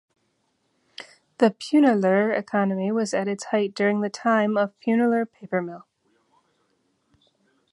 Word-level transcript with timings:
The 1.37 1.51
Punalur 1.51 2.35
economy 2.35 2.91
was 2.91 3.13
at 3.13 3.27
its 3.27 3.43
height 3.43 3.75
during 3.75 4.01
the 4.01 4.09
time 4.09 4.57
of 4.57 4.73
Punalur 4.83 5.31
Paper 5.31 5.61
Mill. 5.61 5.85